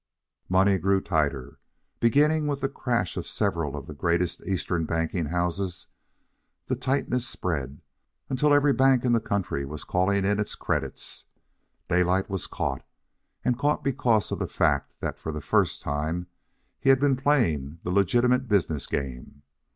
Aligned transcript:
Money 0.49 0.79
grew 0.79 0.99
tighter. 0.99 1.59
Beginning 1.99 2.47
with 2.47 2.59
the 2.61 2.67
crash 2.67 3.17
of 3.17 3.27
several 3.27 3.75
of 3.77 3.85
the 3.85 3.93
greatest 3.93 4.41
Eastern 4.47 4.83
banking 4.83 5.25
houses, 5.27 5.85
the 6.65 6.75
tightness 6.75 7.27
spread, 7.27 7.83
until 8.27 8.51
every 8.51 8.73
bank 8.73 9.05
in 9.05 9.11
the 9.11 9.19
country 9.19 9.63
was 9.63 9.83
calling 9.83 10.25
in 10.25 10.39
its 10.39 10.55
credits. 10.55 11.25
Daylight 11.87 12.31
was 12.31 12.47
caught, 12.47 12.83
and 13.45 13.59
caught 13.59 13.83
because 13.83 14.31
of 14.31 14.39
the 14.39 14.47
fact 14.47 14.95
that 15.01 15.19
for 15.19 15.31
the 15.31 15.39
first 15.39 15.83
time 15.83 16.25
he 16.79 16.89
had 16.89 16.99
been 16.99 17.15
playing 17.15 17.77
the 17.83 17.91
legitimate 17.91 18.47
business 18.47 18.87
game. 18.87 19.43